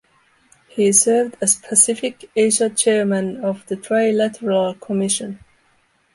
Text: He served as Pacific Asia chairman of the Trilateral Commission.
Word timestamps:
He 0.67 0.91
served 0.93 1.37
as 1.41 1.57
Pacific 1.59 2.27
Asia 2.35 2.71
chairman 2.71 3.37
of 3.45 3.63
the 3.67 3.75
Trilateral 3.75 4.81
Commission. 4.81 5.37